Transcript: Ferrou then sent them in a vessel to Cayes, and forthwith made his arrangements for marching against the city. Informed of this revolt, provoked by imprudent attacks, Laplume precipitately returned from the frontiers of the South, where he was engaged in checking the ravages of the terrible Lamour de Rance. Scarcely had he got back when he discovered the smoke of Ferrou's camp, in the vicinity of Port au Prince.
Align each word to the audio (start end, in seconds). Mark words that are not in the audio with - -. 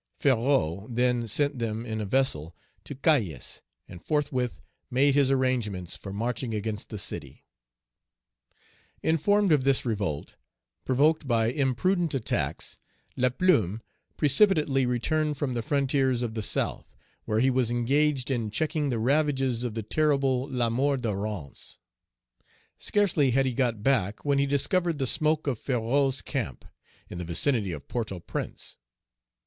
Ferrou 0.15 0.87
then 0.89 1.27
sent 1.27 1.59
them 1.59 1.85
in 1.85 2.01
a 2.01 2.07
vessel 2.07 2.55
to 2.85 2.95
Cayes, 2.95 3.61
and 3.87 4.01
forthwith 4.01 4.59
made 4.89 5.13
his 5.13 5.29
arrangements 5.29 5.95
for 5.95 6.11
marching 6.11 6.55
against 6.55 6.89
the 6.89 6.97
city. 6.97 7.45
Informed 9.03 9.51
of 9.51 9.63
this 9.63 9.85
revolt, 9.85 10.33
provoked 10.85 11.27
by 11.27 11.51
imprudent 11.51 12.15
attacks, 12.15 12.79
Laplume 13.15 13.79
precipitately 14.17 14.87
returned 14.87 15.37
from 15.37 15.53
the 15.53 15.61
frontiers 15.61 16.23
of 16.23 16.33
the 16.33 16.41
South, 16.41 16.95
where 17.25 17.39
he 17.39 17.51
was 17.51 17.69
engaged 17.69 18.31
in 18.31 18.49
checking 18.49 18.89
the 18.89 18.97
ravages 18.97 19.63
of 19.63 19.75
the 19.75 19.83
terrible 19.83 20.47
Lamour 20.49 20.97
de 20.99 21.15
Rance. 21.15 21.77
Scarcely 22.79 23.29
had 23.29 23.45
he 23.45 23.53
got 23.53 23.83
back 23.83 24.25
when 24.25 24.39
he 24.39 24.47
discovered 24.47 24.97
the 24.97 25.05
smoke 25.05 25.45
of 25.45 25.59
Ferrou's 25.59 26.23
camp, 26.23 26.65
in 27.07 27.19
the 27.19 27.23
vicinity 27.23 27.71
of 27.71 27.87
Port 27.87 28.11
au 28.11 28.19
Prince. 28.19 28.77